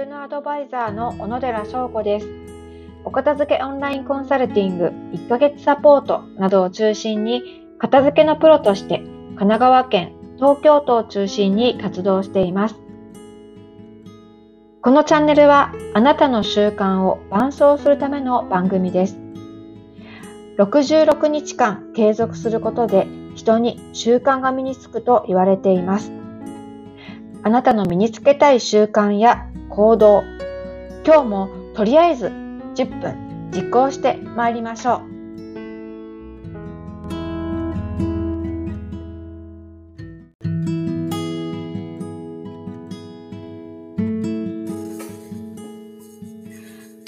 [0.00, 2.26] 収納アドバイザーの小野寺翔子です。
[3.04, 7.42] お片付けオンラインコンサルティング1ヶ月サポートなどを中心に
[7.78, 12.76] 片付けのプロとして神奈川県、東京都を中心に活動しています。
[14.80, 19.18] このチャンネルはあなたの習慣を伴走するための番組です。
[20.56, 26.10] 66日間継続することで人に習慣が身につくと言われています。
[27.42, 30.24] あなたの身につけたい習慣や行動、
[31.06, 35.00] 今日もとりあえず10分実行してまいりましょう。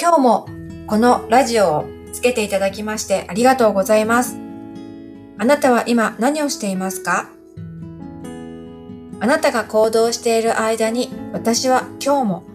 [0.00, 0.46] 今日も
[0.86, 4.38] このラジオをつけていただきましてありがとうございます。
[5.38, 7.28] あなたは今何をしていますか？
[9.20, 12.51] あなたが行動している間に私は今日も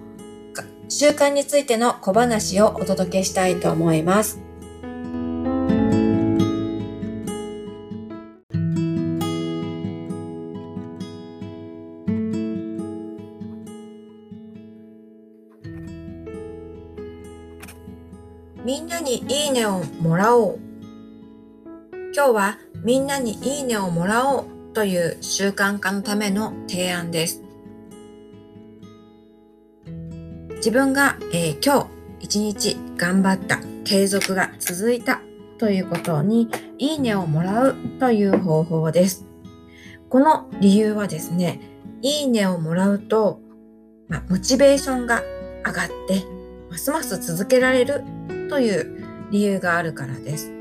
[0.89, 4.39] 習慣についての小話をお届けしたいと思います。
[18.63, 20.59] みんなにいいねをもらおう。
[22.13, 27.46] 今日はみんなにいいねをもらおうという習慣化のための提案です。
[30.57, 35.21] 自分が、えー、今日一日頑張った継続が続いた
[35.57, 39.25] ということにいいねをもらうという方法です。
[40.09, 41.61] この理由はですね、
[42.01, 43.39] いいねをもらうと、
[44.07, 45.21] まあ、モチベーションが
[45.65, 46.23] 上がって
[46.69, 48.03] ますます続けられる
[48.49, 50.51] という理由があるからです。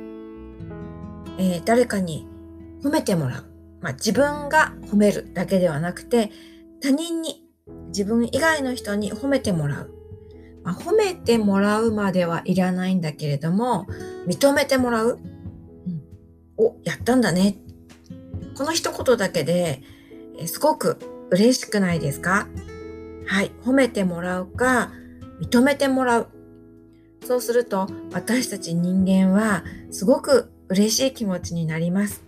[1.39, 2.27] えー、誰かに
[2.83, 3.45] 褒めてもらう。
[3.81, 6.31] まあ、自分が褒めるだけではなくて、
[6.81, 7.46] 他人に、
[7.97, 9.91] 自分以外の人に褒めてもらう。
[10.63, 13.87] まあ、褒めてもらうまではいらないんだけれども、
[14.27, 15.19] 認めてもらう。
[15.87, 16.03] うん、
[16.59, 17.57] お、やったんだね。
[18.55, 19.83] この一言だけで、
[20.39, 20.99] えすごく
[21.31, 22.49] 嬉しくないですか？
[23.27, 23.51] はい。
[23.65, 24.93] 褒めてもらうか、
[25.41, 26.29] 認めてもらう。
[27.25, 32.23] そうすると、私たち人間はすごく嬉しい気持ちになります。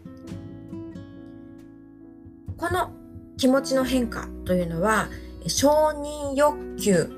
[2.56, 2.92] この
[3.36, 5.08] 気持ちの変化というのは
[5.46, 7.10] 承認欲求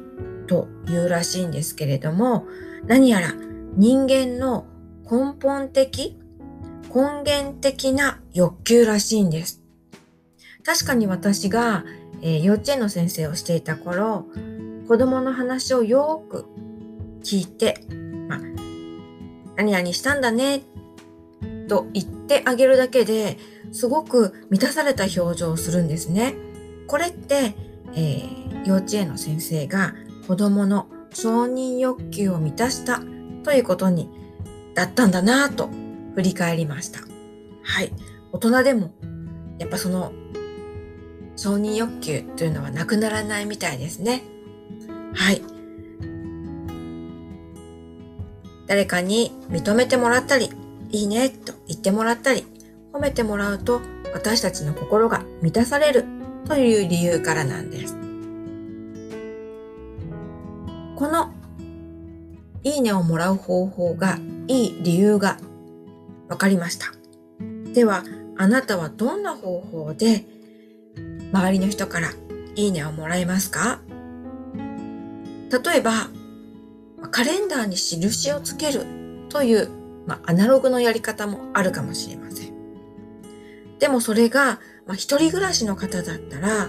[0.47, 2.47] というらしいんですけれども
[2.87, 3.35] 何やら
[3.77, 4.67] 人間の
[5.11, 6.19] 根本的
[6.93, 9.63] 根源的な欲求らしいんです。
[10.65, 11.85] 確かに私が、
[12.21, 14.27] えー、幼稚園の先生をしていた頃
[14.89, 16.47] 子供の話をよく
[17.23, 17.85] 聞いて、
[18.29, 18.41] ま、
[19.57, 20.63] 何々したんだね
[21.69, 23.39] と言ってあげるだけで
[23.73, 26.35] すごく満たされた表情をするんですね。
[26.87, 27.55] これって、
[27.95, 29.95] えー、幼稚園の先生が
[30.27, 33.01] 子供の承認欲求を満たした
[33.43, 34.09] ということに
[34.75, 35.69] だったんだなぁと
[36.15, 37.01] 振り返りました。
[37.63, 37.93] はい。
[38.33, 38.93] 大人でも
[39.59, 40.13] やっぱその
[41.37, 44.23] 承認欲求というのはなくならないみたいですね。
[45.15, 45.43] はい。
[48.67, 50.51] 誰かに認めてもらったり、
[50.91, 52.45] いいねと言ってもらったり、
[52.93, 53.81] 褒めてもらうと
[54.13, 56.05] 私たちの心が満たされる
[56.51, 57.95] という理由からなんです。
[60.97, 61.33] この
[62.65, 64.19] いいねをもらう方法が
[64.49, 65.39] いい理由が
[66.29, 66.87] 分かりました。
[67.73, 68.03] では、
[68.37, 70.25] あなたはどんな方法で
[71.33, 72.11] 周りの人から
[72.57, 73.79] いいねをもらえますか？
[75.53, 76.09] 例えば、
[77.13, 78.85] カレンダーに印をつける
[79.29, 79.69] という、
[80.05, 82.51] まあ、アナログのやり方もあるかもしれません。
[83.79, 84.59] でもそれが、
[84.91, 86.69] まあ、一人暮らしの方だったら、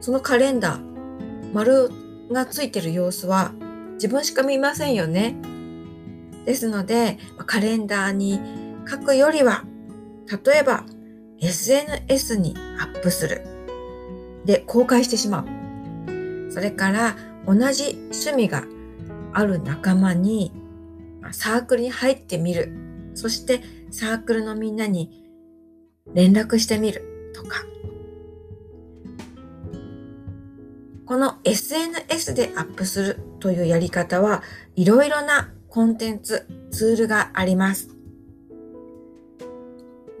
[0.00, 1.90] そのカレンダー、丸
[2.32, 3.52] がついてる様子は
[3.96, 5.36] 自分しか見ませんよね。
[6.46, 8.40] ですので、カレンダーに
[8.88, 9.64] 書くよりは、
[10.46, 10.86] 例えば
[11.38, 13.42] SNS にアップする。
[14.46, 16.50] で、公開してしまう。
[16.50, 17.16] それから
[17.46, 18.64] 同じ趣味が
[19.34, 20.52] ある仲間に
[21.32, 22.72] サークルに入ってみる。
[23.12, 23.60] そして
[23.90, 25.22] サークルのみんなに
[26.14, 27.64] 連絡してみるとか、
[31.04, 34.42] この SNS でアップするというやり方は
[34.74, 37.90] いろいろなコンテンツ、ツールがあります。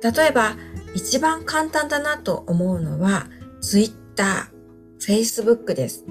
[0.02, 0.56] 例えば、
[0.94, 3.26] 一番簡単だなと思うのは
[3.60, 4.50] Twitter、
[5.00, 6.04] Facebook です。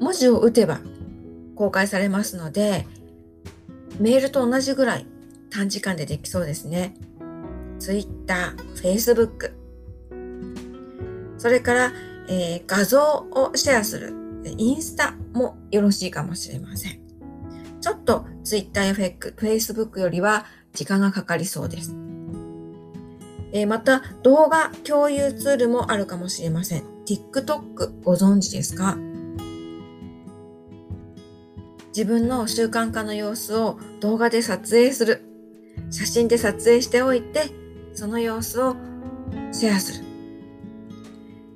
[0.00, 0.80] 文字を打てば
[1.54, 2.86] 公開されますので、
[4.00, 5.06] メールと同じぐらい
[5.50, 6.94] 短時間でできそうですね。
[7.78, 9.61] Twitter、Facebook、
[11.42, 11.92] それから、
[12.28, 17.00] えー、画像をシェアする、インスタもよろしいかもしれません。
[17.80, 21.96] ちょっと Twitter や Facebook よりは時間がかかりそうです。
[23.50, 26.84] えー、また動画共有ツールもあるかもしれません。
[27.06, 28.96] TikTok ご存知ですか？
[31.88, 35.22] 自分の習慣化の様子を動画で撮影する。
[35.90, 37.50] 写真で撮影しておいて、
[37.94, 38.76] その様子を
[39.50, 40.11] シェアする。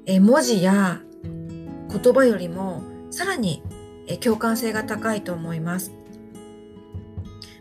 [0.07, 3.63] え文字や言葉よりもさらに
[4.21, 5.93] 共感性が高いと思います。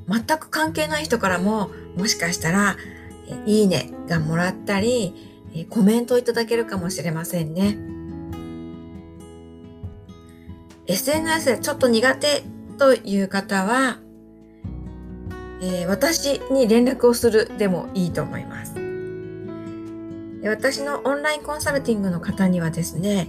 [0.07, 2.77] 全く関係ない人からももしかしたら
[3.47, 5.15] いいねがもらったり
[5.69, 7.77] コメントをいただけるかもしれませんね。
[10.88, 12.44] SNS でちょっと苦手
[12.77, 13.98] という方は、
[15.62, 18.85] えー、私に連絡をするでもいいと思います。
[20.50, 23.27] 私のオンラインコンサルティングの方にはですね、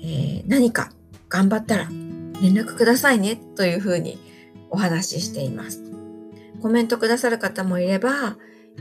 [0.00, 0.92] えー、何か
[1.28, 4.18] 頑張ったら連絡くださいねというふうに
[4.70, 5.82] お話ししています。
[6.60, 8.36] コメントくださる方もいれば、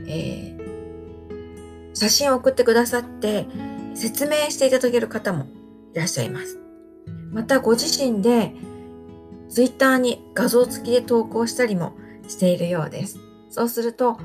[0.08, 3.48] えー、写真を送ってくださって
[3.96, 5.46] 説明していただける方も
[5.94, 6.60] いらっしゃいます。
[7.32, 8.54] またご自身で
[9.50, 11.94] ツイッターに画像付きで投稿したりも
[12.28, 13.20] しているようです。
[13.50, 14.18] そうすると、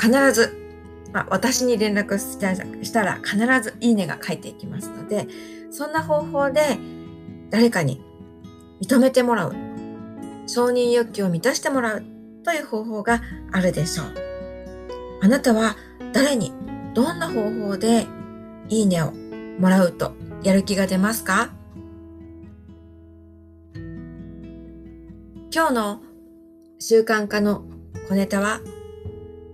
[0.00, 0.67] 必ず、
[1.12, 5.26] まあ、私に連絡したら必ずいいねが返っていきますので、
[5.70, 6.78] そんな方法で
[7.50, 8.02] 誰かに
[8.82, 9.54] 認めてもらう、
[10.46, 12.02] 承認欲求を満たしてもらう
[12.44, 13.22] という方法が
[13.52, 14.14] あるでしょう。
[15.22, 15.76] あなたは
[16.12, 16.52] 誰に
[16.94, 18.06] どんな方法で
[18.68, 19.12] いいねを
[19.58, 21.50] もらうとやる気が出ますか？
[25.50, 26.02] 今日の
[26.78, 27.64] 習慣化の
[28.08, 28.60] 小ネタは、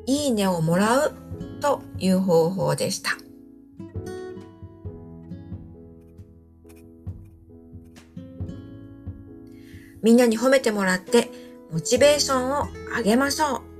[0.06, 1.15] いいねをもらう
[1.61, 3.11] という方法でした。
[10.03, 11.31] みんなに褒めてもらって
[11.73, 12.67] モチベーションを
[12.97, 13.74] 上げましょう。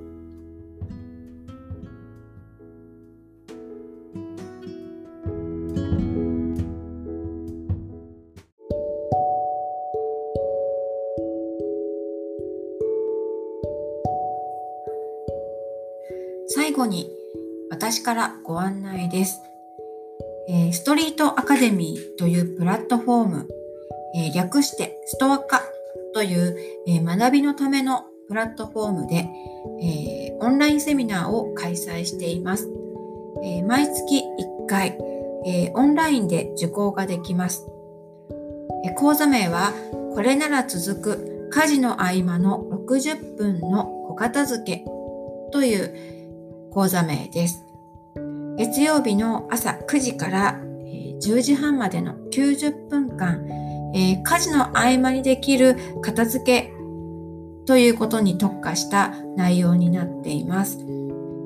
[16.85, 17.11] 後に
[17.71, 19.41] 私からご案内です。
[20.49, 23.49] え、ストリートアカデミーというプラットフォーム、
[24.15, 25.63] え、略してストアカ
[26.13, 29.29] という、え、学びのためのプラットフォームで、
[29.81, 32.69] えオンラインセミナーを開催しています。
[33.43, 34.99] え毎月1回、
[35.47, 37.67] えオンラインで受講ができます。
[38.85, 39.73] え講座名は
[40.15, 44.85] これなら続く家事の合間の60分の小片付け
[45.51, 46.14] という
[46.75, 47.65] 講座名です。
[48.59, 50.61] 月曜日の朝9時から
[51.23, 53.47] 10時半までの90分間、
[53.95, 56.73] えー、家事の合間にできる片付け
[57.65, 60.79] ということに特化した内容になっています。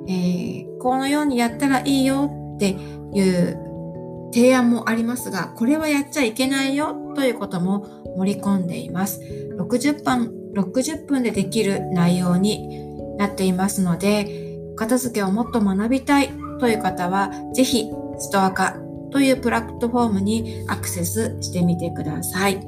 [0.09, 7.87] えー、このようにやったらいいよっていう提案もありますが、これはやっちゃいけないよということも
[8.17, 9.21] 盛り込んでいます。
[9.59, 14.48] 60分 ,60 分でできる内容になっていますので、
[14.79, 16.31] 片付けをもっと学びたい
[16.61, 18.77] という方は、ぜひストア化
[19.11, 22.61] というプラットフォームにアクセスしてみてください。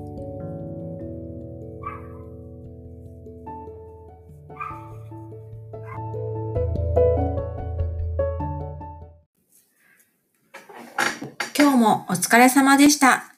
[11.56, 13.34] 今日もお疲れ様でした。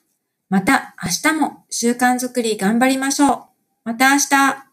[0.48, 3.40] また明日も習慣づくり頑張りましょう。
[3.84, 4.71] また明日。